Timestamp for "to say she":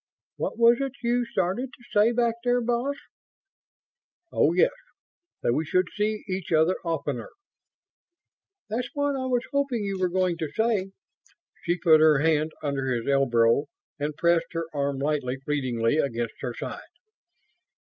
10.39-11.77